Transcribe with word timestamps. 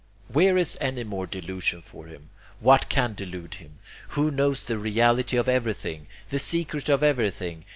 Where 0.33 0.57
is 0.57 0.79
any 0.81 1.03
more 1.03 1.27
delusion 1.27 1.83
for 1.83 2.07
him? 2.07 2.31
What 2.59 2.89
can 2.89 3.13
delude 3.13 3.53
him? 3.61 3.77
He 4.15 4.21
knows 4.31 4.63
the 4.63 4.79
reality 4.79 5.37
of 5.37 5.47
everything, 5.47 6.07
the 6.31 6.39
secret 6.39 6.89
of 6.89 7.03
everything. 7.03 7.65